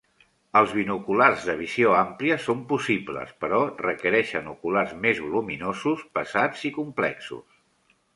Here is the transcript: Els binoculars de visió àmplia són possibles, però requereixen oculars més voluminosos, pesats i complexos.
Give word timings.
Els 0.59 0.71
binoculars 0.75 1.43
de 1.49 1.53
visió 1.57 1.91
àmplia 1.97 2.37
són 2.45 2.63
possibles, 2.71 3.33
però 3.45 3.59
requereixen 3.83 4.49
oculars 4.55 4.95
més 5.03 5.21
voluminosos, 5.27 6.03
pesats 6.19 6.65
i 6.71 6.73
complexos. 6.79 7.61